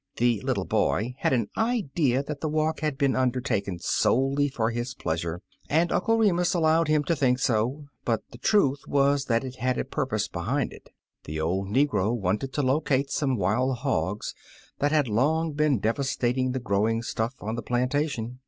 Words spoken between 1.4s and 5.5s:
idea that the walk had been undertaken solely for his pleasure,